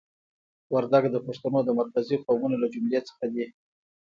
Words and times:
وردګ 0.73 1.03
د 1.11 1.17
پښتنو 1.25 1.59
د 1.65 1.69
مرکزي 1.79 2.15
قومونو 2.25 2.55
له 2.63 2.67
جملې 2.73 2.99
څخه 3.07 3.25
دي. 3.33 3.45